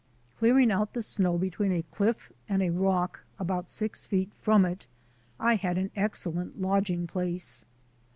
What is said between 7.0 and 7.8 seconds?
place.